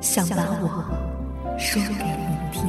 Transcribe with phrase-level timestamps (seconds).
[0.00, 1.58] 想把我。
[1.58, 2.68] 说给你听。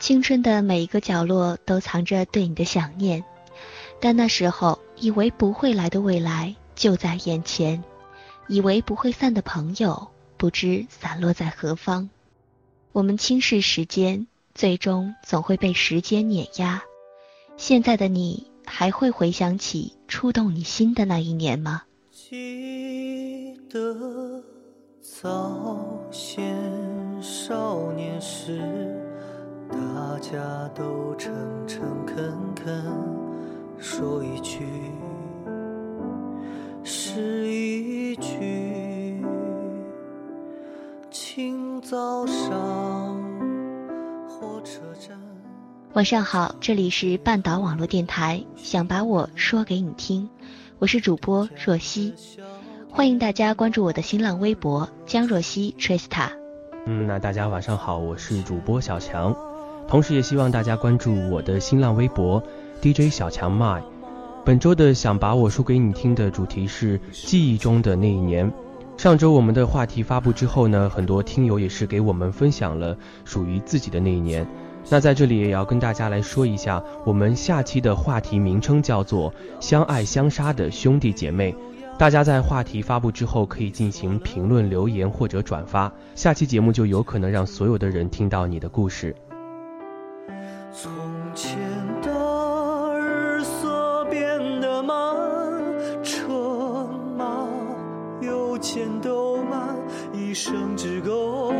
[0.00, 3.22] 青春的每一个角落都藏着对你的想念，
[4.00, 7.84] 但那时候以为不会来的未来就在眼前，
[8.48, 10.08] 以为不会散的朋友
[10.38, 12.08] 不知散落在何方。
[12.92, 16.82] 我们轻视时间，最终总会被时间碾压。
[17.58, 18.49] 现在的你。
[18.70, 21.82] 还会回想起触动你心的那一年吗？
[22.12, 24.42] 记得
[25.02, 26.56] 早先
[27.20, 28.60] 少年时，
[29.68, 31.34] 大家都诚
[31.66, 32.84] 诚恳恳，
[33.76, 34.64] 说一句
[36.84, 39.20] 是一句。
[41.10, 42.99] 清早上。
[45.94, 50.30] 晚上好，这里是半岛网络电台，想把我说给你听，
[50.78, 52.14] 我是主播若曦，
[52.88, 56.28] 欢迎大家关注我的新浪微博江若曦 Trista。
[56.86, 59.34] 嗯，那大家晚上好，我是主播小强，
[59.88, 62.40] 同时也希望大家关注我的新浪微博
[62.80, 63.82] DJ 小强 My。
[64.44, 68.50] 本周的想把我说给你听的主题是记忆中的那一年。
[68.96, 74.46] 上周我们的话题发布之后呢，很多听友也是给我们分享了属于自己的那一年。
[74.88, 81.54] 那在这里也要跟大家来说一下，我们下期的话题名称叫做“相爱相杀的兄弟姐妹”。
[81.98, 89.14] 大家在话题发布之后可以进行评论、留言或者转发，下期节目就有可能让所有的人听到你的故事。
[90.72, 90.90] 从
[91.34, 91.58] 前
[92.00, 94.96] 的日色变得慢，
[96.02, 97.46] 车马
[98.22, 99.76] 邮件都慢，
[100.14, 101.52] 一生只够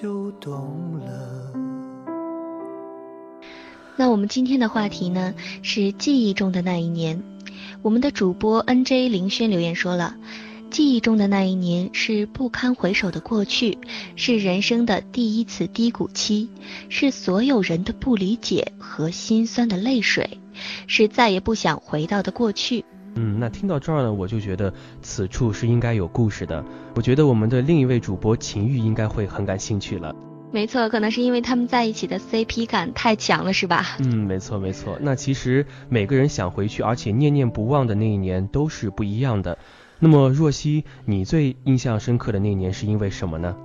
[0.00, 1.52] 就懂了
[3.96, 7.20] 那我们今天的话题呢是记忆中的那一年。
[7.82, 10.14] 我们的主播 N J 林轩留言说了，
[10.70, 13.76] 记忆中的那一年是不堪回首的过去，
[14.14, 16.48] 是人生的第一次低谷期，
[16.88, 20.38] 是所有人的不理解和心酸的泪水，
[20.86, 22.84] 是再也不想回到的过去。
[23.18, 26.64] 嗯，那听到这儿呢，我就觉得此处是应该有故事的。
[26.94, 30.14] 我觉得我们的另一位主播秦玉应该会很感兴趣了。
[30.52, 33.96] 没错，可能是因为他们在一起的 CP 感太强了，是吧？
[33.98, 34.96] 嗯，没错没错。
[35.00, 39.58] 那其实每个人想回去，而且念念不忘的那一年都是不一样的。
[39.98, 43.56] 那么若曦，你最印象深刻的那一年是因为什么呢？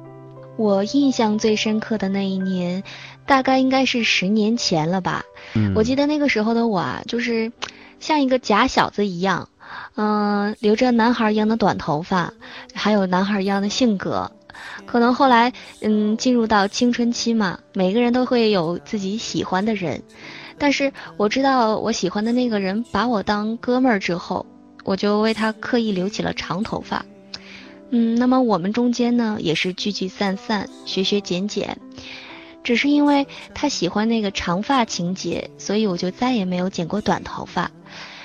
[0.58, 2.84] 我印象最深刻的那一年，
[3.25, 5.24] 大概应该是十年前了吧。
[5.56, 7.52] 嗯，我记得那个时候的我啊，就是
[8.03, 9.47] 像一个假小子一样，
[9.96, 12.34] 嗯，留着男孩一样的短头发，
[12.74, 14.30] 还有男孩一样的性格。
[14.86, 20.03] 可能后来，嗯，进入到青春期嘛，每个人都会有自己喜欢的人，
[20.58, 24.45] 但是我知道我喜欢的那个人把我当哥们儿之后，
[24.83, 27.06] 我就为他刻意留起了长头发，
[27.92, 31.78] 嗯，那么我们中间呢也是聚聚散散，学学剪剪，
[32.66, 37.72] 只是因为他喜欢那个长发情节，所以我就再也没有剪过短头发。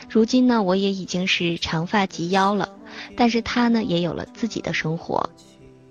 [0.09, 2.69] 如今呢，我也已经是长发及腰了，
[3.17, 5.29] 但是他呢也有了自己的生活。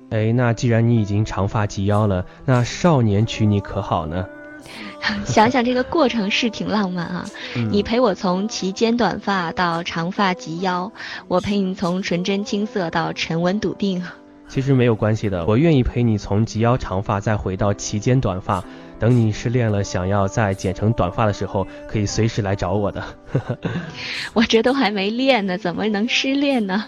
[0.10, 4.26] 哎，那既然你已经长发及腰了，那少年娶你可好呢？
[5.24, 7.26] 想想这个过程是挺浪漫啊！
[7.72, 10.92] 你陪我从齐肩短发到长发及腰，
[11.28, 14.04] 我陪你从纯真青涩到沉稳笃定。
[14.50, 18.64] 其实没有关系的，我愿意陪你从及腰长发再回到齐肩短发。
[19.00, 23.04] 等你失恋了，想要再剪成短发的时候，可以随时来找我的。
[24.34, 26.86] 我这都还没练呢，怎么能失恋呢？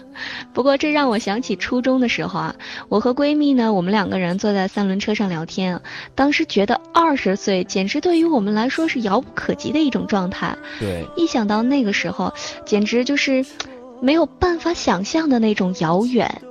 [0.52, 2.56] 不过这让我想起初中的时候啊，
[2.88, 5.80] 我和闺蜜呢，我们两个人坐在三轮车上聊天，
[6.14, 10.56] 当时觉得二十岁简直对于我们来说是遥不可及的一种状态。
[10.80, 12.34] 对，一想到那个时候，
[12.64, 13.44] 简直就是
[14.00, 16.42] 没有办法想象的那种遥远。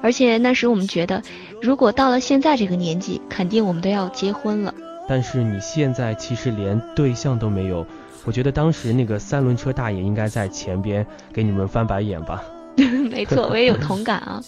[0.00, 1.22] 而且那时我们觉得，
[1.60, 4.72] 如果到了现在这个年纪，肯定我们都要结婚了。
[5.08, 7.86] 但是你现在其实连对象都没有，
[8.24, 12.44] 我觉得当时那个三轮车大爷应该在前边给你们翻白眼吧。
[13.10, 14.40] 没错，我也有同感啊。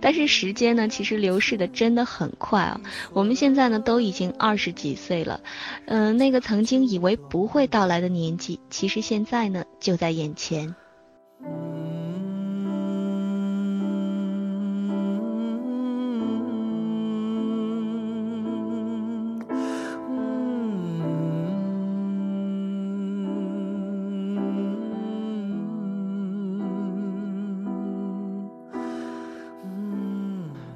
[0.00, 2.80] 但是时间呢，其实流逝的真的很快啊。
[3.12, 5.40] 我们现在呢都已经二十几岁了，
[5.86, 10.76] 嗯，那个曾经以为不会到来的年纪，其实现在呢就在眼前。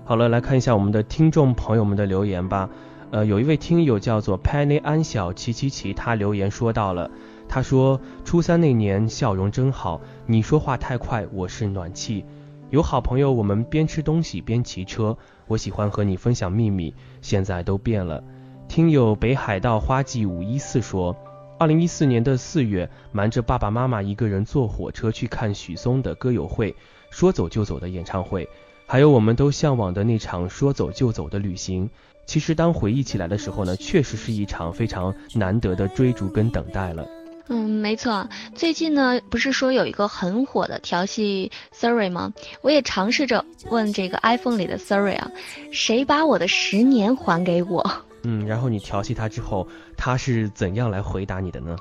[0.08, 2.70] 好了，来看一下我们的听众朋友们的留言吧。
[3.10, 7.10] 呃，有一位听友叫做 Penny 安小琪琪琪，他留言说到了，
[7.48, 12.24] 他说初三那年笑容真好，你说话太快，我是暖气。
[12.70, 15.18] 有好朋友，我们边吃东西边骑车，
[15.48, 18.22] 我喜欢和你分享秘密，现在都变了。
[18.68, 21.16] 听友北海道花季五一四说，
[21.58, 26.76] 二零一四年的四月，瞒着爸爸妈妈一个人坐火车去看许嵩的歌友会，
[27.10, 28.48] 说走就走的演唱会。
[28.88, 31.90] 还有我们都向往的那场说走就走的旅行，
[32.24, 37.04] 其实当回忆起来的时候呢，确实是一场非常难得的追逐跟等待了。
[37.48, 38.28] 嗯，没错。
[38.54, 42.32] 最近呢，不是说有一个很火的调戏 Siri 吗？
[42.60, 45.30] 我也尝试着问这个 iPhone 里的 Siri 啊，
[45.72, 47.84] 谁把我的十年还给我？
[48.22, 49.66] 嗯，然后你调戏他之后，
[49.96, 51.76] 他是怎样来回答你的呢？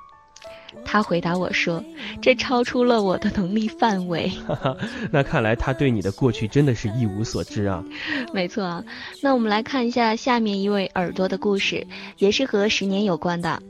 [0.84, 1.84] 他回答我说
[2.22, 4.32] ：“这超出了我的能力范围。
[5.12, 7.84] ”那看来他对你的过去真的是一无所知啊。
[8.34, 8.84] 没错啊，
[9.22, 11.86] 那我们来看一下下面一位耳朵的故事，
[12.18, 13.62] 也是和十年有关的。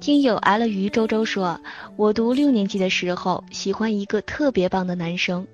[0.00, 1.60] 听友挨了鱼周周说
[1.96, 5.46] ：“我读六年级的时候，喜欢一个特别棒的男生，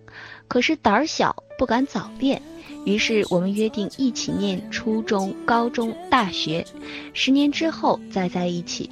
[0.46, 2.40] 可是胆儿小，不敢早恋，
[2.84, 6.64] 于是我们约定一起念初中、高中、大学，
[7.12, 8.88] 十年之后再在一起。”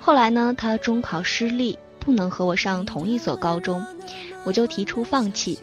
[0.00, 3.84] 后来呢，他中考失利，不能和我上同一所高中，
[4.44, 5.58] 我就提出放弃。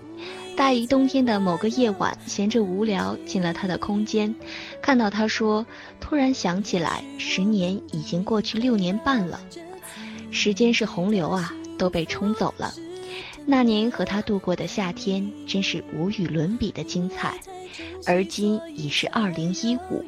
[0.55, 4.33] 大一冬天的某个夜晚，闲着无聊，进了他的空间，
[4.81, 5.65] 看到他说
[5.99, 9.39] ：“突然想起来，十年已经过去六年半了，
[10.31, 12.73] 时间是洪流啊，都被冲走了。
[13.45, 17.39] 那年和他度过的夏天，真是无与伦比的精彩。
[18.05, 20.03] 而今已是二零一五。”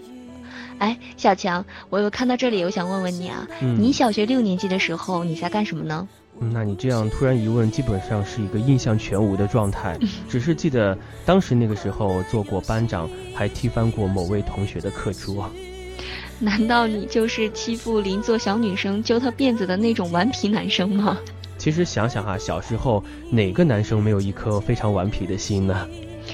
[0.80, 3.48] 哎，小强，我有看到这里，我想问问你啊，
[3.78, 6.08] 你小学六年级的时候你在干什么呢？
[6.40, 9.98] 那你这样突然一问，基本上是一个印象全无的状态，
[10.30, 15.50] 只是记得当时那个时候做过班长，还踢翻过某位同学的课桌。
[16.40, 21.18] 难道你就是欺负邻座小女生、揪她辫子的那种顽皮男生吗？
[21.60, 25.86] 其实想想哈，小时候哪个男生没有一颗非常顽皮的心呢？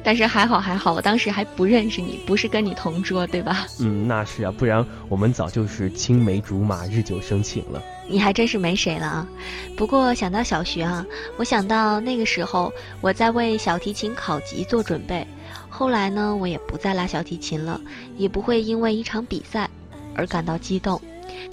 [0.04, 3.66] 但是还好还好，我当时还不认识你，不是跟你同桌，对吧？
[3.80, 7.82] 嗯，那是啊，不然我们早就是青梅竹马，日久生情了。
[8.08, 9.28] 你还真是没谁了啊！
[9.76, 11.04] 不过想到小学啊，
[11.38, 12.72] 我想到那个时候
[13.02, 15.26] 我在为小提琴考级做准备，
[15.70, 17.82] 后来呢，我也不再拉小提琴了，
[18.16, 19.68] 也不会因为一场比赛
[20.16, 21.02] 而感到激动。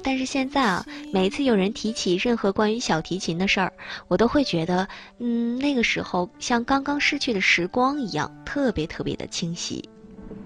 [0.02, 3.72] 但是现在啊，每一次有人提起任何关于小提琴的事儿，
[4.08, 4.88] 我都会觉得，
[5.18, 9.88] 嗯，那个时候像刚刚失去的时光一样，特别特别的清晰。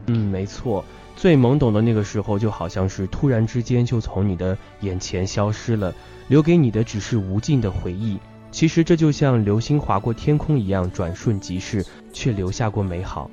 [0.06, 0.84] 嗯，没错，
[1.16, 5.94] 最懵懂的那个时候，就好像是突然之间就从你的眼前消失了，
[6.28, 8.18] 留给你的只是无尽的回忆。
[8.52, 13.30] 其实这就像流星划过天空一样，转瞬即逝，却留下过美好。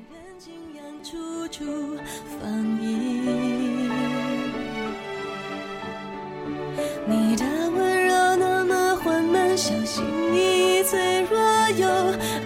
[7.06, 11.38] 你的温柔那么缓慢，小心翼翼脆弱
[11.76, 11.86] 又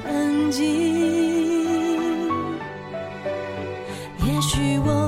[0.05, 0.67] 安静。
[4.25, 5.08] 也许我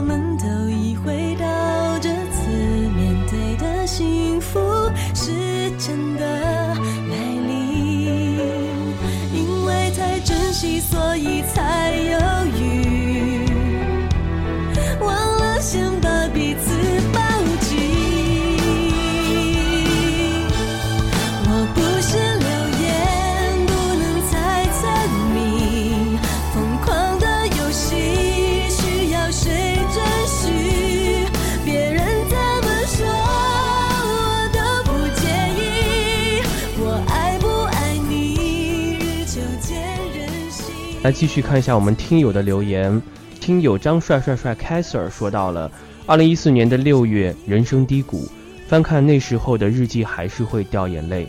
[41.03, 43.01] 来继续看一下我们听友的留言。
[43.41, 45.71] 听友张帅帅帅 k a s e r 说到了，
[46.05, 48.29] 二零一四年的六月，人生低谷，
[48.69, 51.27] 翻看那时候的日记还是会掉眼泪。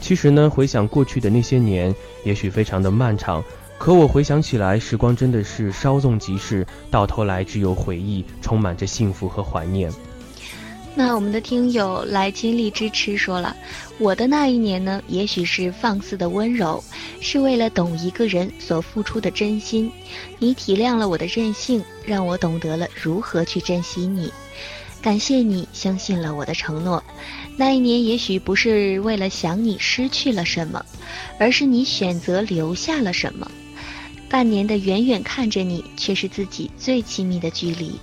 [0.00, 3.44] 其实呢，回想过去的那些年，也许非常的漫长，
[3.78, 9.88] 可我回想起来，时光真的是稍纵即逝，到头来只有回忆，充满着幸福和怀念。
[10.94, 13.56] 那我们的听友来亲力支持说了，
[13.98, 16.84] 我的那一年呢，也许是放肆的温柔，
[17.20, 19.90] 是为了懂一个人所付出的真心。
[20.38, 24.30] 你体谅了我的任性，让我懂得了如何去珍惜你。
[25.00, 27.02] 感谢你相信了我的承诺。
[27.56, 30.84] 那一年也许不是为了想你失去了什么，
[31.38, 33.50] 而是你选择留下了什么。
[34.28, 37.98] 半年的远远看着你，却是自己最亲密的距离。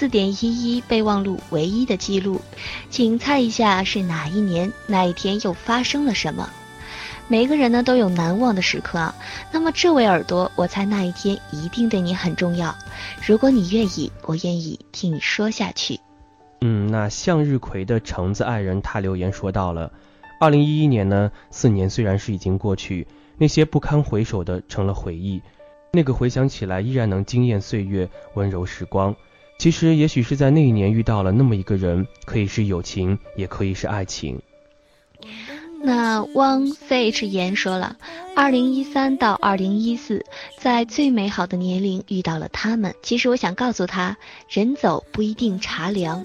[0.00, 2.40] 四点一一备忘录唯一的记录，
[2.88, 6.48] 请猜一下是哪一年哪一天又发生了什么？
[7.28, 9.14] 每个人呢都有难忘的时刻啊。
[9.52, 12.74] 那么这位耳朵，我猜那一天一定对你很重要。
[13.26, 16.00] 如果你愿意，我愿意听你说下去。
[16.62, 19.92] 嗯，那向日葵的橙子爱人他留言说到了，
[20.40, 25.42] 二零一一年呢，四年虽然是已经过去，那些不堪回首的成了回忆，
[25.92, 29.14] 那个回想起来依然能惊艳岁月，温柔时光。
[29.60, 34.40] 其实，也许是在那一年遇到了那么一个人，可以是友情，也可以是爱情。
[35.82, 37.94] 那汪 ch 言说了，
[38.36, 40.24] 二零一三到二零一四，
[40.58, 42.94] 在最美好的年龄遇到了他们。
[43.02, 44.16] 其实我想告诉他，
[44.48, 46.24] 人走不一定茶凉。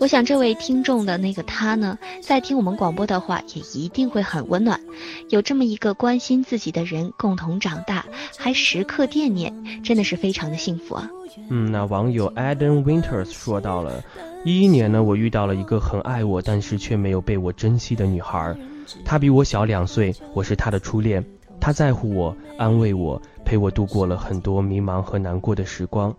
[0.00, 4.80] 我想这位听众的那个他呢，在听我们广播的话，也一定会很温暖。
[5.28, 8.06] 有这么一个关心自己的人，共同长大，
[8.38, 11.08] 还时刻惦念，真的是非常的幸福啊。
[11.48, 14.02] 嗯，那网友 Adam Winters 说到了，
[14.44, 18.56] 一一年呢，我遇到了一个很爱我，但是却没有被我珍惜的女孩。
[19.04, 21.24] 她比我小两岁，我是她的初恋。
[21.62, 26.12] 他在乎我，安慰我，陪我度过了很多迷茫和难过的时光。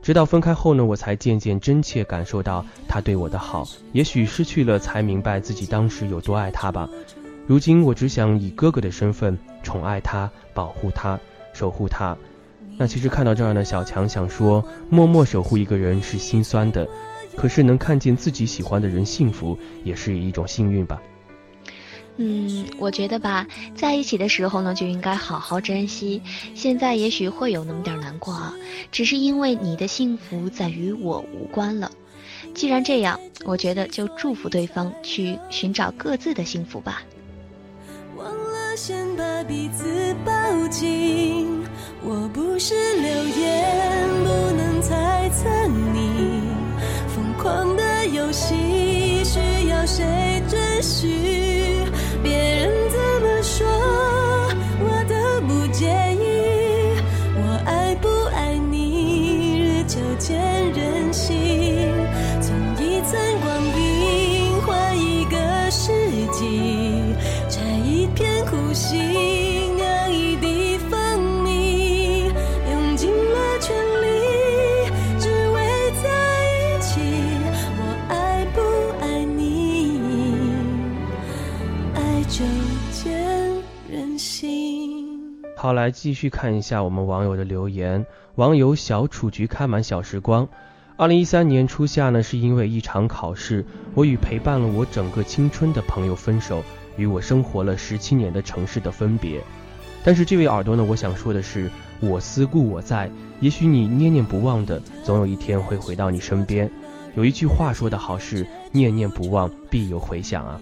[0.00, 3.66] 直到分开后呢，我才渐渐真切感受到他对我的好。
[3.90, 6.88] 也许失去了，才明白自己当时有多爱他吧。
[7.44, 11.18] 如今我只想以哥哥的身份宠爱他，保护他，
[11.52, 12.16] 守护他。
[12.78, 16.88] 那其实看到这儿呢，小强想说，默默守护一个人是心酸的，
[17.36, 21.02] 可是能看见自己喜欢的人幸福，也是一种幸运吧。
[22.16, 23.44] 嗯，我觉得吧，
[23.74, 26.22] 在一起的时候呢，就应该好好珍惜。
[26.54, 28.54] 现在也许会有那么点难过啊，
[28.92, 31.90] 只是因为你的幸福在与我无关了。
[32.54, 37.02] 既然这样，我觉得就祝福对方去寻找各自的幸福吧。
[38.16, 40.32] 忘了先把彼此抱
[40.68, 41.64] 紧，
[42.04, 45.48] 我不是流言，不能猜测
[45.92, 46.42] 你
[47.08, 51.83] 疯狂的游戏需要谁准许？
[52.24, 52.53] 别
[85.56, 88.04] 好，来继续看一下我们网友的留言。
[88.34, 90.46] 网友小雏菊开满小时光。
[90.96, 96.62] 二零一三年初夏呢，是因为一场考试，我与陪伴了我整个青春的朋友分手，
[96.96, 99.40] 与我生活了十七年的城市的分别。
[100.04, 106.70] 但是这位耳朵呢，我想说的是，我思故我在，也许你念念不忘的，总有一天会回到你身边。
[107.16, 110.60] 有一句话说得好是，念念不忘，必有回响啊。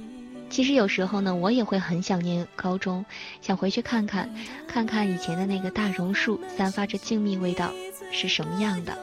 [0.52, 3.02] 其实有时候呢，我也会很想念高中，
[3.40, 4.28] 想回去看看，
[4.68, 7.72] 看看以前的那个大榕树，散发着静谧味道
[8.10, 8.94] 是什么样的。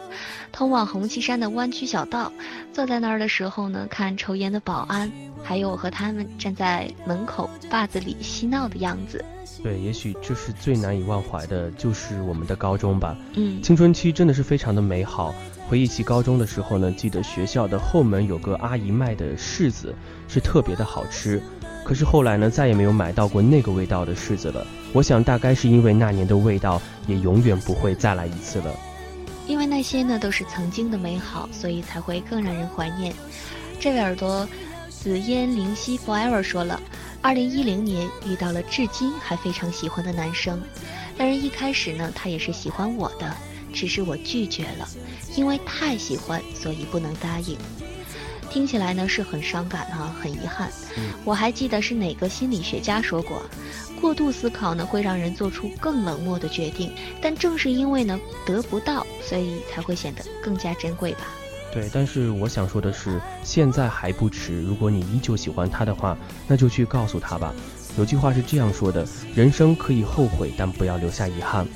[0.52, 2.32] 通往红旗山的弯曲小道，
[2.72, 5.12] 坐在那儿的时候呢，看抽烟的保安，
[5.44, 9.26] 还有我和他们站在门口坝子里嬉闹的样子。
[9.64, 13.18] 对，也许这是最难以忘怀的，就是我们的高中吧。
[13.34, 15.34] 嗯，青春期真的是非常的美好。
[15.70, 19.94] 回忆起高中的时候呢，记得学校的后门有个阿姨卖的柿子，
[20.28, 21.40] 是特别的好吃。
[21.86, 24.66] 可是后来呢，再也没有买到过那个味道的柿子了。
[24.94, 28.76] 我想大概是因为那年的味道也永远不会再来一次了。
[29.46, 33.14] 因为那些呢都是曾经的美好，所以才会更让人怀念。
[33.80, 34.50] 这位耳朵
[34.90, 36.82] 紫烟灵犀 forever 说了，
[37.22, 40.60] 二零一零年遇到了至今还非常喜欢的男生，
[41.16, 43.32] 但是一开始呢，他也是喜欢我的。
[43.74, 44.88] 只是我拒绝了，
[45.36, 47.58] 因为太喜欢，所以不能答应。
[48.50, 50.72] 听起来呢是很伤感啊，很遗憾。
[51.24, 53.44] 我还记得是哪个心理学家说过，
[54.02, 61.20] 过度思考呢会让人做出更冷漠的决定，但正是因为呢得不到，所以才会显得更加珍贵吧。
[61.72, 64.60] 对，但是我想说的是，现在还不迟。
[64.64, 67.54] 如果你依旧喜欢他的话，那就去告诉他吧。
[68.00, 71.68] 有句话是这样说的：人生可以后悔，但不要留下遗憾。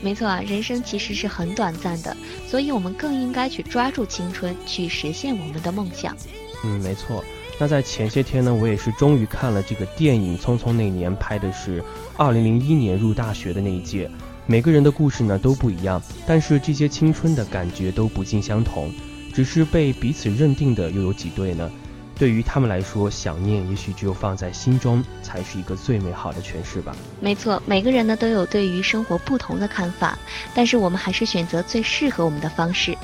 [0.00, 6.16] 没错啊，人生其实是很短暂的，所以我们更应该去抓住青春，去实现我们的梦想。
[6.64, 7.24] 嗯，没错。
[7.58, 11.82] 那在前些天呢，我也是终于看了这个电影《匆匆那年》，拍的是
[12.16, 14.08] 2001年入大学的那一届。
[14.46, 18.92] 每个人的故事呢都不一样，但是这些青春的感觉都不尽相同。
[19.34, 21.70] 只是被彼此认定的又有几对呢？
[22.18, 26.96] 对于他们来说，想念也许只有放在心中，才是一个最美好的诠释吧。
[27.20, 30.18] 没错，每个人呢都有对于生活不同的看法，
[30.54, 32.98] 但是我们还是选择最适合我们的方式。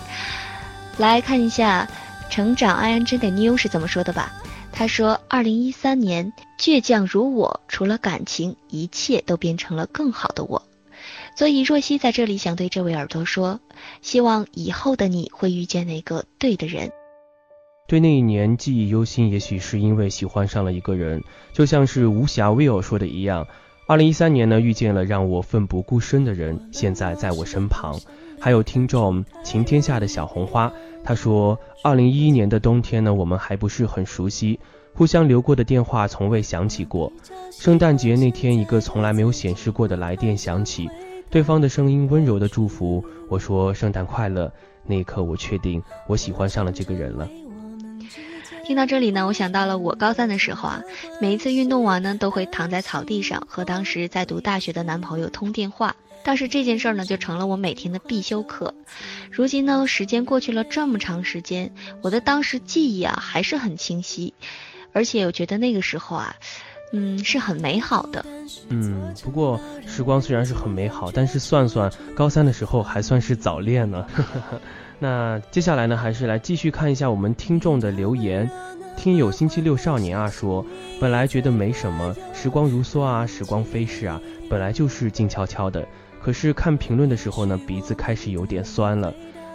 [0.98, 1.88] 来看一下，
[2.28, 4.32] 成长安安真的妞是怎么说的吧？
[4.72, 10.60] 他说：“二零一三年，倔强如我，除了感情，一切都变成了更好的我。”
[11.38, 13.60] 所以若曦在这里想对这位耳朵说，
[14.02, 16.90] 希望以后的你会遇见那个对的人。
[17.86, 21.22] 对那一年记忆犹新，也许是因为喜欢上了一个人，
[21.52, 23.46] 就像是无暇 Will 说的一样。
[23.86, 28.00] 二零一三年呢，遇见了让我奋不顾身的人，现在在我身旁。
[28.40, 30.72] 还有听众晴天下的小红花，
[31.04, 34.58] 他说，二零一一年的冬天呢，我们还不是很熟悉，
[34.94, 37.12] 互相留过的电话从未响起过。
[37.50, 40.88] 圣诞节那天，一个从来没有显示过的来电响起。
[41.28, 44.50] 对方的声音温柔的祝福我说圣诞快乐。
[44.86, 47.28] 那一刻，我确定我喜欢上了这个人了。
[48.64, 50.82] 听到这里呢，我想到了我高三的时候啊，
[51.20, 55.94] 每一次运动完呢，都会躺在草地上和当时在读大学的男朋友通电话。
[56.24, 58.74] 当时这件事儿呢，就成了我每天的必修课。
[59.30, 61.70] 如今呢，时间过去了这么长时间，
[62.02, 64.32] 我的当时记忆啊还是很清晰，
[64.94, 66.34] 而且我觉得那个时候啊。
[66.96, 68.24] 嗯，是很美好的。
[68.68, 74.06] 嗯，不过时光虽然是很美好，但是算算高三的时候还算是早恋呢。
[74.98, 78.50] 那接下来呢，还是来继续看一下我们听众的留言。
[78.96, 80.64] 听友星期六少年啊说，
[81.00, 85.86] 本来觉得没什么，时光如梭啊，时光飞逝啊，本来就是静悄悄的。
[86.22, 89.12] 可是看评论的时候呢，鼻子开始有点酸了。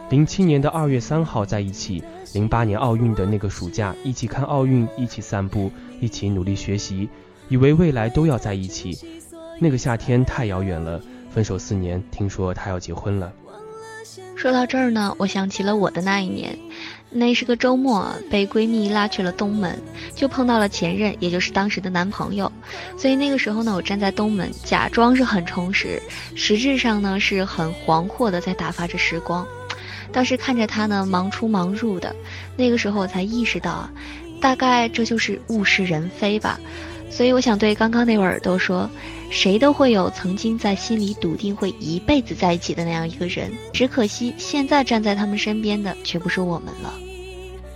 [0.09, 5.71] 零七年的二月三号在一起，零八年奥运的那个暑假一起看奥运，一起散步，
[6.01, 7.09] 一起努力学习。
[7.47, 9.23] 以为未来都要在一起，
[9.59, 11.01] 那个夏天太遥远了。
[11.31, 13.31] 分手四年，听说他要结婚了。
[14.39, 16.57] 说到这儿呢，我想起了我的那一年，
[17.09, 19.77] 那是个周末，被闺蜜拉去了东门，
[20.15, 22.49] 就碰到了前任，也就是当时的男朋友。
[22.97, 26.01] 所以那个时候呢，我站在东门，假装是很充实，
[26.35, 29.45] 实质上呢是很惶惑的在打发着时光。
[30.13, 32.15] 当时看着他呢忙出忙入的，
[32.55, 33.89] 那个时候我才意识到，
[34.39, 36.57] 大概这就是物是人非吧。
[37.11, 38.89] 所以我想对刚刚那位耳朵说，
[39.29, 46.93] 谁都会有曾经在心里笃定会一辈子在一起的那样一个人，只可惜现在站在他们身边的却不是我们了。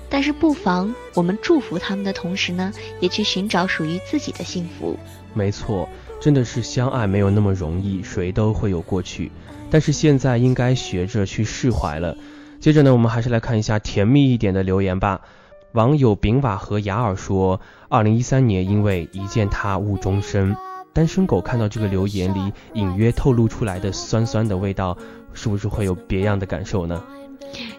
[0.10, 4.98] 但是不妨我们祝福他们的同时呢，也去寻找属于自己的幸福。
[5.34, 5.88] 没错，
[6.20, 9.32] 真的是相爱没有那么容易，谁都会有过去，
[9.70, 12.16] 但是现在应该学着去释怀了。
[12.60, 15.22] 接着呢，我们还是来看一下甜蜜一点的留言吧。
[15.74, 20.56] 网友丙瓦和雅尔说：“二零一三年，因为一见他误终身。”
[20.94, 24.96] 单身狗看到这个留言里隐约透露出来的酸酸的味道，
[25.34, 27.04] 是不是会有别样的感受呢？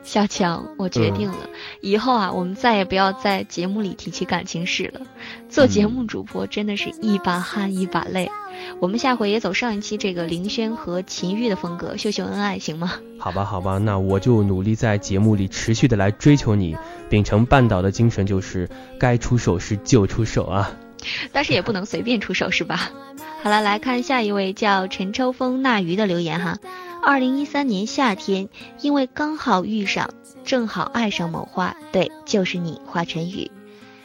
[0.04, 1.38] 小强，我决定了，
[1.80, 5.00] 以后啊，我们再也不要在节目里提起感情事了。
[5.48, 8.30] 做节目主播真的是一把汗一把泪。
[8.78, 12.92] 我们下回也走上一期这个林轩和秦玉的风格，秀秀恩爱，行吗？
[13.18, 16.76] 好吧，好吧，那我就努力在节目里持续的来追求你，
[17.08, 20.70] 秉承半岛的精神，就是该出手时就出手啊。
[21.32, 22.90] 但是也不能随便出手，是吧？
[23.42, 26.58] 好了，来看下一位叫陈秋风纳鱼的留言哈。
[27.02, 28.48] 二零一三年夏天，
[28.80, 30.10] 因为刚好遇上，
[30.44, 33.50] 正好爱上某花，对，就是你，华晨宇。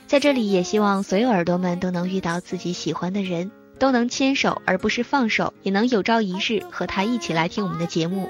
[0.08, 3.52] 在这里也希望所有耳朵们都能遇到自己喜欢的人。
[3.80, 8.30] 都能牵手而不是放手，也能有朝一日和他一起来听我们的节目。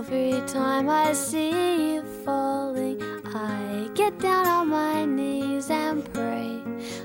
[0.00, 3.02] Every time I see you falling,
[3.34, 6.58] I get down on my knees and pray.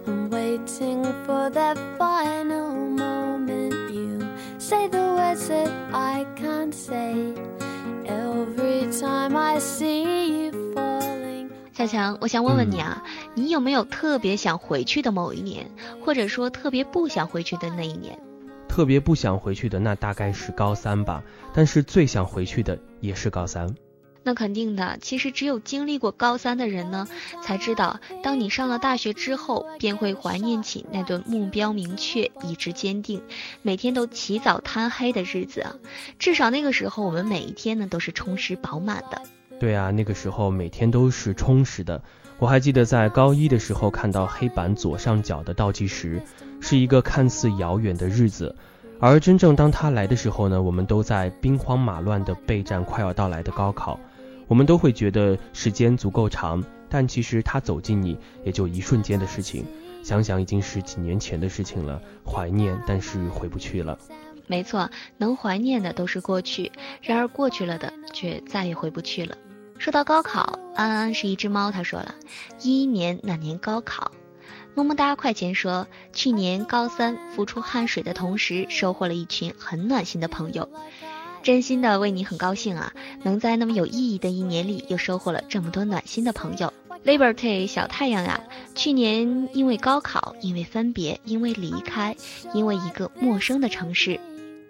[0.08, 3.74] I'm waiting for that final moment.
[3.92, 4.26] You
[4.58, 7.34] say the words that I can't say.
[8.06, 11.50] Every time I see you falling.
[11.74, 13.04] 小强，我想问问你啊，
[13.34, 18.18] 你有没有特别想回去的某一年，或者说特别不想回去的那一年？
[18.76, 23.74] 特别不想回去的那大概是高三吧，但是最想回去的也是高三。
[24.22, 27.08] 那肯定的，其实只有经历过高三的人呢，
[27.42, 33.22] 才知道，当你上了大学之后，便会怀念起那段目标明确、意志坚定、
[33.62, 35.76] 每天都起早贪黑的日子啊。
[36.20, 39.22] 至少那个时候，我们每一天呢都是充实饱满的。
[39.58, 42.04] 对啊，那个时候每天都是充实的。
[42.38, 46.22] 我还记得在高一的时候看到黑板左上角的倒计时，
[46.60, 48.54] 是一个看似遥远的日子，
[49.00, 54.00] 而真正当它来的时候呢，我们都在兵荒马乱的备战快要到来的高考。
[54.48, 59.66] 我们都会觉得时间足够长，但其实它走近你也就一瞬间的事情。
[60.04, 63.98] 想想已经是几年前的事情了，怀念，但是回不去了。
[64.46, 66.72] 没错，能怀念的都是过去，
[67.02, 69.36] 然而过去了的却再也回不去了。
[69.78, 72.16] 说到高考，安安是一只猫，他说了，
[72.62, 74.12] 一一年那年高考，
[74.74, 80.70] 么么哒快钱说，去年高三付出汗水的同时，收获了一群很暖心的朋友。
[81.44, 82.92] 真心的为你很高兴啊！
[83.22, 86.74] 能在那么有意义的一年里，又收获了这么多暖心的朋友。
[87.06, 88.42] Liberty 小太阳呀，
[88.74, 92.16] 去年因为高考，因为分别，因为离开，
[92.56, 94.20] 因为一个陌生的城市，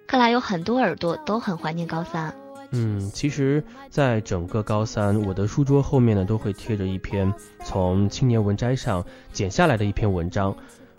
[0.06, 2.36] 看来有很多耳朵都很怀念高三。
[2.78, 7.34] 嗯，其实，在整个高三，我的书桌后面呢，都会贴着一篇
[7.64, 10.54] 从青年文摘上剪下来的一篇文章，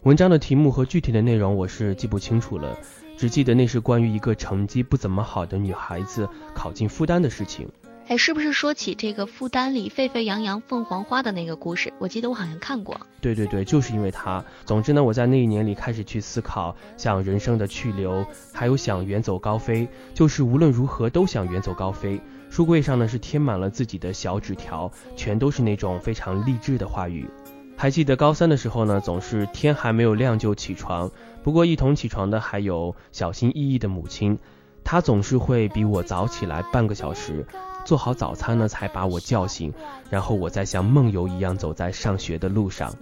[0.04, 2.78] 文章的题目和具体的内容我是记不清楚了。
[3.18, 7.68] 只记得那是关于一个成绩不怎么好的女孩子考进复旦的事情。
[8.08, 11.92] 哎，是不是说起这个复旦里沸沸扬扬凤凰花的那个故事？
[11.98, 12.96] 我记得我好像看过。
[13.20, 14.44] 对对对，就是因为他。
[14.64, 22.20] 总之呢，我在那一年里开始去思考，像人生的去留，还有想远走高飞，就是无论如何都想远走高飞。
[22.48, 27.28] 书柜上呢是贴满了自己的小纸条，全都是那种非常励志的话语。
[27.76, 31.10] 还记得高三的时候呢，总是天还没有亮就起床。
[31.42, 34.38] 不过一同起床的还有小心翼翼的母亲，
[34.84, 37.44] 她总是会比我早起来半个小时，
[37.86, 39.72] 做好早餐呢才把我叫醒，
[40.10, 42.92] 然后我再像梦游一样走在上学的路上。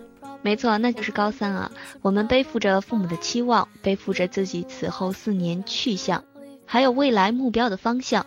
[0.43, 1.73] 没错，那就是高三啊。
[2.03, 6.23] 我们背负着父母的期望，背负着自己此后四年去向，
[6.67, 8.27] 还有未来目标的方向，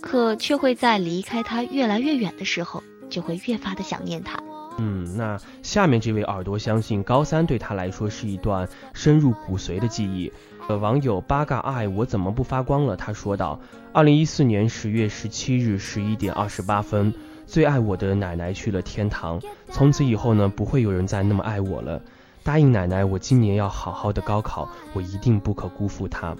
[0.00, 4.42] 可却会在离开他越来越远的时候，就会越发的想念他。
[4.78, 10.32] 嗯，那下面这位耳朵相信高三对他来说是一段深入骨髓的记忆。
[10.68, 12.94] 呃，网友八嘎爱我怎么不发光了？
[12.94, 13.58] 他说道：
[13.92, 17.12] 二零一四年十月十七日十一点二十八分，
[17.46, 22.02] 最爱我的奶奶去了天堂，从此以后呢，不会有人再那么爱我了。
[22.42, 26.36] 答应奶奶，我今年要好好的高考，我一定不可辜负她。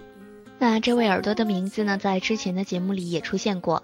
[0.59, 3.83] 那这位耳朵的名字呢，在之前的节目里也出现过。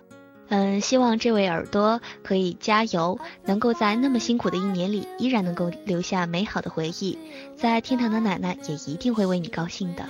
[0.55, 7.19] 嗯，希望这位耳朵可以加油，能够在那么辛苦的一年里，依然能够留下美好的回忆。
[7.57, 10.07] 在天堂的奶奶也一定会为你高兴的。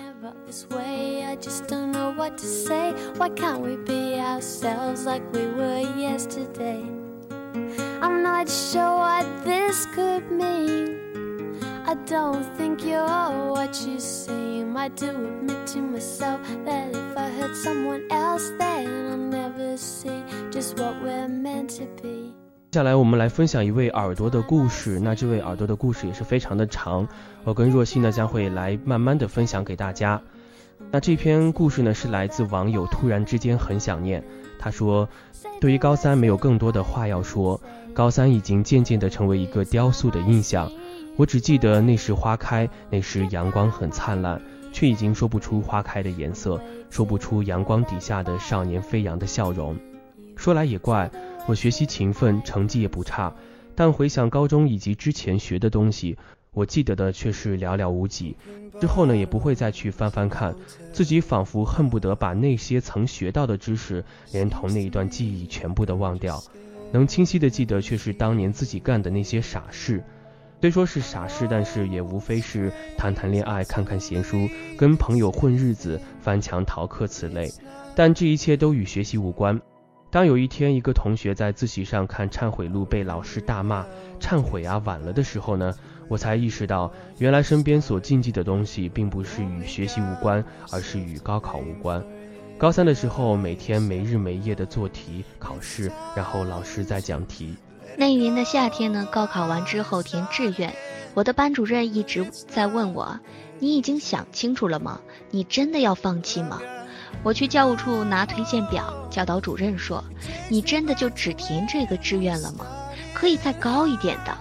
[11.95, 14.77] I don't think you're what you seem.
[14.77, 20.25] I do admit to myself that if I hurt someone else, then I'll never see
[20.51, 22.35] just what we're meant to be.
[22.73, 24.99] 接下来我们来分享一位耳朵的故事。
[24.99, 27.07] 那这位耳朵的故事也是非常的长，
[27.45, 30.21] 我跟若曦呢将会来慢慢的分享给大家。
[30.91, 34.25] 那这篇故事呢是来自网友突然之间很想念。
[34.59, 35.09] 他说，
[35.61, 37.61] 对于高三没有更多的话要说，
[37.95, 40.69] 高三已经渐渐的成为一个雕塑的印象。
[41.17, 44.41] 我只记得那时花开，那时阳光很灿烂，
[44.73, 49.77] 却已经说不出花开的颜色，说不出阳光底下的少年飞扬的笑容。
[50.37, 51.09] 说来也怪，
[51.47, 53.33] 我学习勤奋，成绩也不差，
[53.77, 56.17] 但回想高中以及之前学的东西，
[56.53, 58.37] 我记得的却是寥寥无几。
[58.81, 60.53] 之后呢，也不会再去翻翻看，
[60.93, 66.43] 自己仿佛恨不得把那些曾学到的知识，连同那一段记忆全部的忘掉。
[66.91, 70.03] 能清晰的记得，却是当年自己干的那些傻事。
[70.65, 74.49] 虽说是傻事，但是也无非是谈谈恋爱、看看闲书、
[74.79, 77.53] 跟朋友混日子、翻墙逃课此类。
[77.95, 79.61] 但这一切都与学习无关。
[80.11, 83.85] 当有一天一个同学在自习上看忏悔录被老师大骂
[84.19, 85.71] “忏悔啊，晚了”的时候呢，
[86.09, 92.03] 我才意识到，原来身边所禁忌的东西，并不是与学习无关，而是与高考无关。
[92.57, 97.55] 高三的时候，每天没日没夜的做题、考试，然后老师在讲题。
[97.97, 100.75] 那一年的夏天呢，高考完之后填志愿，
[101.15, 103.19] 我的班主任一直在问我
[103.61, 105.01] ：“你已经想清楚了吗？
[105.31, 106.61] 你真的要放弃吗？”
[107.23, 110.03] 我去教务处拿推荐表，教导主任说
[110.51, 112.67] ：“你真的就只填这个志愿了吗？
[113.15, 114.37] 可以再高一点的。”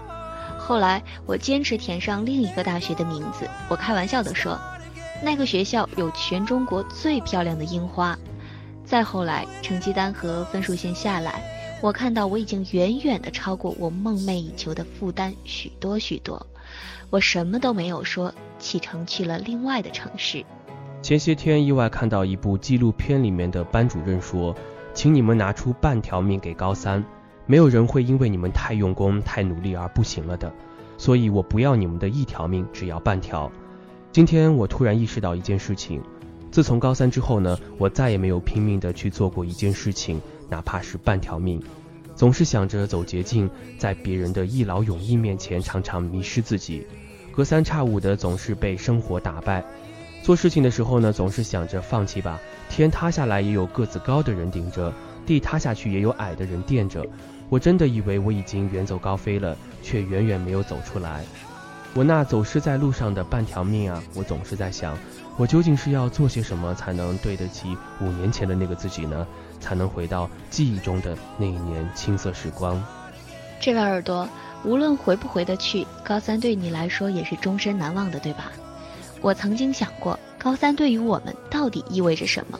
[0.57, 4.59] 后来我坚持填上另一个大学的名字，我开玩笑地说
[5.21, 8.17] ：“那个学校有全中国最漂亮的樱花。”
[8.83, 11.43] 再后来，成绩单和分数线下来，
[11.83, 16.47] 我看到我已经远远的超过我梦寐以求的负担许多许多。
[17.09, 20.45] 我什么都没有说，启程去了另外的城市。
[21.01, 24.55] 前些天意外看到一部纪录片，里面的班主任说
[24.95, 27.03] ：“请你们拿出半条命给高三，
[27.45, 30.49] 没有人会因为你们太用功、太努力而不行了的。
[30.97, 33.51] 所以我不要你们的一条命，只要半条。”
[34.13, 36.01] 今天我突然意识到一件事情。
[36.49, 40.21] 自从高三之后呢，我再也没有拼命的去做过一件事情，
[40.53, 41.59] 哪怕是半条命，
[42.15, 46.85] 总是想着走捷径，在别人的一劳永逸面前常常迷失自己，
[47.31, 49.65] 隔三差五的总是被生活打败。
[50.21, 52.39] 做事情的时候呢，总是想着放弃吧，
[52.69, 54.93] 天塌下来也有个子高的人顶着，
[55.25, 57.03] 地塌下去也有矮的人垫着。
[57.49, 61.25] 我真的以为我已经远走高飞了，却远远没有走出来。
[61.95, 64.97] 我那走失在路上的半条命啊，我总是在想。
[65.37, 69.27] 我究竟是要做些什么才能对得起五年前的那个自己呢？
[69.59, 72.83] 才能回到记忆中的那一年青涩时光？
[73.59, 74.27] 这位耳朵，
[74.63, 78.51] 无论回不回得去，高三对你来说也是终身难忘的，对吧？
[79.21, 82.59] 我曾经想过，高三对于我们到底意味着什么？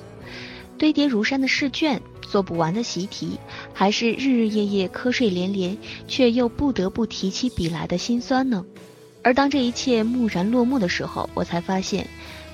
[0.78, 3.40] 堆叠如山的试卷，做不完的习题，
[3.74, 8.66] 还是日日夜夜瞌睡连连，却又不得不提起笔来的心酸呢？
[9.24, 12.06] 而当这一切蓦然落幕的时候，我才发现。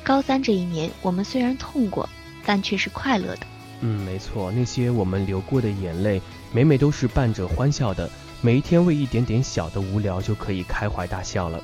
[0.02, 2.08] 高三这一年，我们虽然痛过，
[2.46, 3.40] 但却是快乐的。
[3.82, 8.10] 嗯，没错，那些我们流过的眼泪，每每都是伴着欢笑的。
[8.42, 11.62] 每一天为一点点小的无聊就可以开怀大笑了。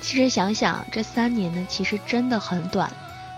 [0.00, 2.90] 其实想想，这三年呢，其实真的很短。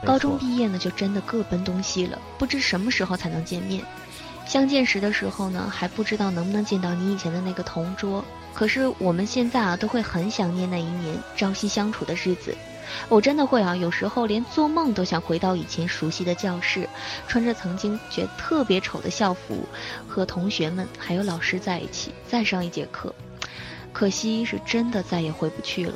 [0.05, 3.83] 高中毕业呢，就真的各奔东西了，不知什么时候才能见面。
[4.47, 8.25] 相见时的时候呢，还不知道能不能见到你以前的那个同桌。
[8.53, 12.55] 可是我们现在啊，都会很想念那一年朝夕相处的日子。
[13.09, 16.89] 我真的会啊，有时候连做梦都想回到以前熟悉的教室，
[17.27, 19.67] 穿着曾经觉得特别丑的校服，
[20.07, 23.13] 和同学们还有老师在一起再上一节课。
[23.93, 25.95] 可惜是真的再也回不去了。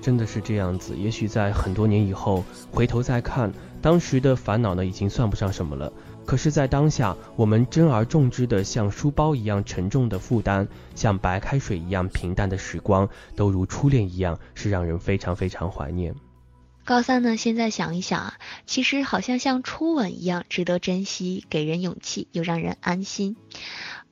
[0.00, 5.92] 真的是这样子，也许在很多年以后回头再看，当时的烦恼呢已经算不上什么了。
[6.28, 16.14] 可是，在当下，我们珍而重之的像书包一样沉重的负担，像白开水一样平淡的时光，都如初恋一样，是让人非常非常怀念。
[16.84, 17.38] 高三呢？
[17.38, 18.34] 现在想一想啊，
[18.66, 23.34] 其实好像像初吻一样值得珍惜，给人勇气又让人安心。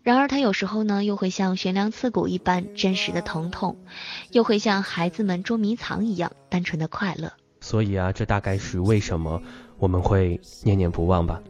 [0.03, 3.77] 然而，它有时候呢，又会像悬梁刺骨一般真实的疼痛，
[4.31, 7.31] 又会像孩子们捉迷藏一样单纯的快乐。
[7.61, 9.43] 所以啊，这大概是为什么
[9.77, 11.43] 我们会念念不忘吧。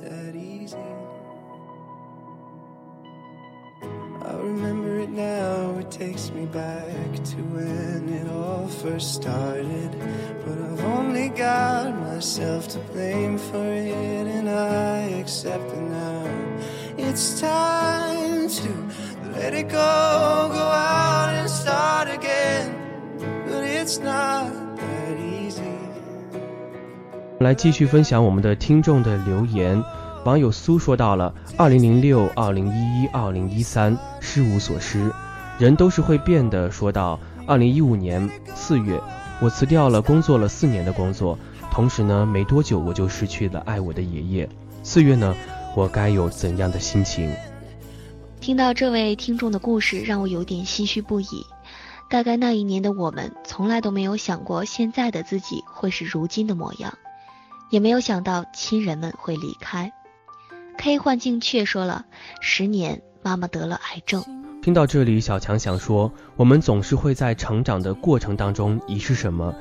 [0.00, 0.76] That easy.
[4.22, 9.90] I remember it now, it takes me back to when it all first started.
[10.44, 16.24] But I've only got myself to blame for it, and I accept it now.
[16.96, 18.70] It's time to
[19.32, 20.97] let it go, go out
[27.40, 29.82] 来继续分享我们的听众的留言。
[30.24, 35.10] 网友苏说到了：二零零六、二零一一、二零一三，失无所失，
[35.58, 36.70] 人都是会变的。
[36.70, 39.00] 说到二零一五年四月，
[39.40, 41.38] 我辞掉了工作了四年的工作，
[41.70, 44.46] 同时呢，没多久我就失去了爱我的爷爷。
[44.82, 45.34] 四月呢，
[45.74, 47.30] 我该有怎样的心情？
[48.40, 51.26] 听到这位听众的故事，让我有点唏嘘不已。
[52.10, 56.92] 大概那一年的我们，从来都没有想过现在的自己会是如今的模样。
[57.70, 59.92] 也没有想到亲人们会离开。
[60.78, 62.06] K 幻境却说了，
[62.40, 64.24] 十年，妈妈得了癌症。
[64.62, 69.54] 听到这里，小强想说，我们总是会在成长的过程当中遗失什么。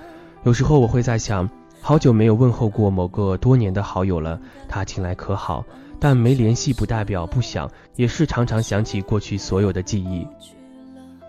[0.43, 1.49] 有时候我会在想，
[1.81, 5.65] 好久没有问候过某个多年的好友了，他近来可好？
[5.99, 10.25] 但没联系不代表不想，也是常常想起过去所有的记忆。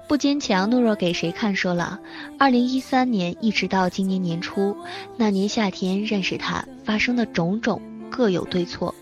[0.09, 1.55] 不坚强，懦弱给谁看？
[1.55, 2.01] 说了，
[2.38, 4.75] 二零一三年一直到今年年初，
[5.18, 8.94] 那年夏天认识他，发生的种种各有对错，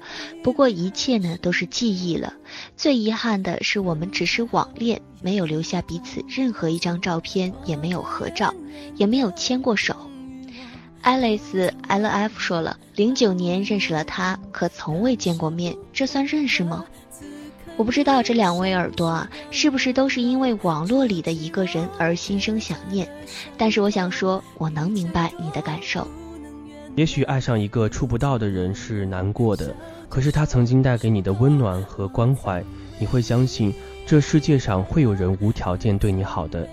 [0.42, 2.34] 不过一切呢都是记忆了。
[2.76, 8.52] 最遗憾的是，我们只是网恋，没有留下彼此任何一张照片，也没有合照，
[8.96, 9.94] 也没有牵过手。
[11.04, 16.84] Alice L F 说了，零九年认识了他，可从未见过面，这算认识吗？
[17.76, 23.06] 我不知道这两位耳朵啊，是不是都是因为网络里的一个人而心生想念？
[23.58, 26.08] 但是我想说，我能明白你的感受。
[26.94, 29.76] 也许爱上一个触不到的人是难过的，
[30.08, 32.64] 可是他曾经带给你的温暖和关怀，
[32.98, 33.74] 你会相信
[34.06, 36.66] 这世界上会有人无条件对你好的。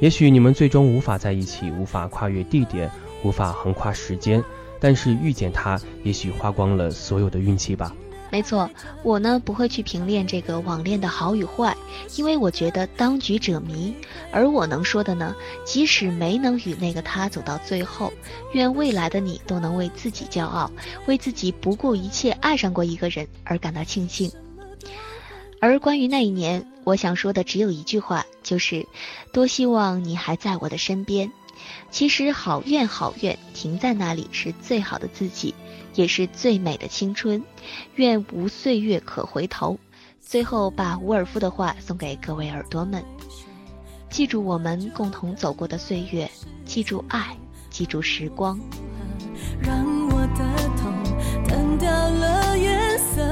[0.00, 2.90] 也许你们最终无法在一起，无法跨越地点，
[3.24, 4.44] 无法横跨时间，
[4.78, 7.94] 但是遇见他，也许花光了所有的运气吧。
[8.32, 8.70] 没错，
[9.02, 11.76] 我呢不会去评恋这个网恋的好与坏，
[12.16, 13.94] 因为我觉得当局者迷。
[14.32, 18.10] 而我能说的呢，即使没能与那个他走到最后，
[18.54, 20.70] 愿未来的你都能为自己骄傲，
[21.04, 24.32] 为自己不顾一切爱上过一个人而感到庆幸。
[25.60, 28.86] 而关于那一年，我想说的只有一句话，就是
[29.30, 31.30] 多希望你还在我的身边。
[31.90, 35.54] 其实好怨好怨，停在那里是最好的自己。
[35.94, 37.42] 也是最美的青春，
[37.96, 39.78] 愿无岁月可回头。
[40.20, 43.04] 最后，把伍尔夫的话送给各位耳朵们：
[44.08, 46.30] 记住我们共同走过的岁月，
[46.64, 47.36] 记住爱，
[47.70, 48.58] 记住时光。
[49.60, 50.44] 让我的
[50.76, 50.92] 痛
[51.46, 53.22] 淡掉了颜色，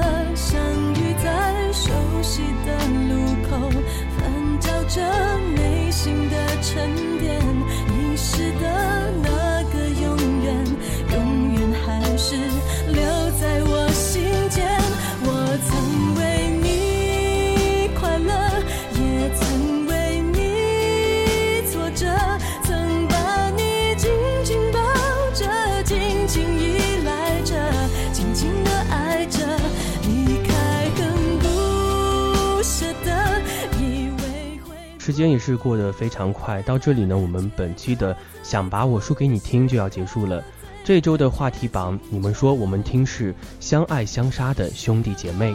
[35.11, 40.41] 时间也是过得非常快，到这里呢，我们本期的想把我说给你听就要结束了。
[40.85, 45.53] 这周的话题榜，你们说我们听是相爱相杀的兄弟姐妹。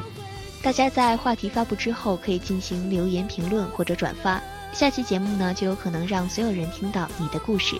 [0.63, 4.39] 大家在话题发布之后，可以进行留言评论或者转发。
[4.75, 7.77] 下期节目呢，就有可能让所有人听到你的故事。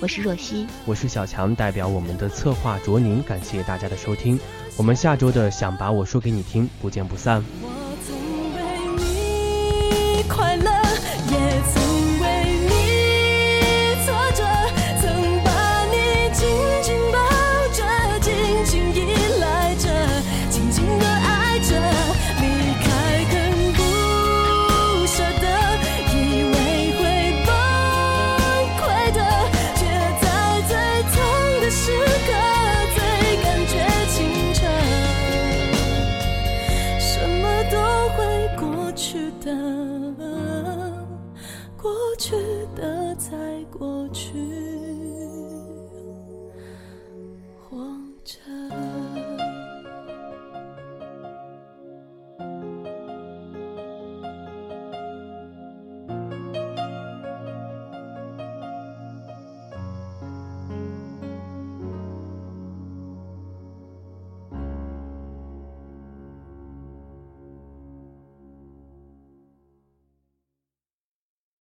[0.00, 4.36] 我是若曦，我是小强，代表我们的策划卓宁，感谢大家的收听。
[4.76, 7.40] 我们下周的想把我说给你听，不见不散。
[7.62, 7.70] 我
[8.04, 8.16] 曾
[8.56, 10.69] 为你快乐，